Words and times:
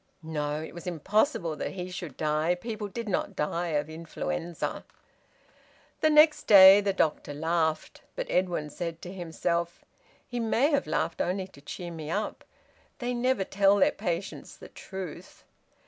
No! 0.23 0.59
It 0.63 0.73
was 0.73 0.87
impossible 0.87 1.55
that 1.57 1.73
he 1.73 1.91
should 1.91 2.17
die! 2.17 2.55
People 2.55 2.87
did 2.87 3.07
not 3.07 3.35
die 3.35 3.67
of 3.67 3.87
influenza. 3.87 4.83
The 5.99 6.09
next 6.09 6.47
day 6.47 6.81
the 6.81 6.91
doctor 6.91 7.35
laughed. 7.35 8.01
But 8.15 8.25
Edwin 8.27 8.71
said 8.71 8.99
to 9.03 9.13
himself: 9.13 9.85
"He 10.25 10.39
may 10.39 10.71
have 10.71 10.87
laughed 10.87 11.21
only 11.21 11.45
to 11.49 11.61
cheer 11.61 11.91
me 11.91 12.09
up. 12.09 12.43
They 12.97 13.13
never 13.13 13.43
tell 13.43 13.75
their 13.75 13.91
patients 13.91 14.57
the 14.57 14.69
truth." 14.69 15.43